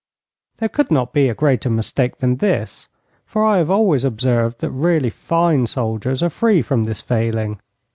[0.57, 2.89] There could not be a greater mistake than this,
[3.23, 7.59] for I have always observed that really fine soldiers are free from this failing.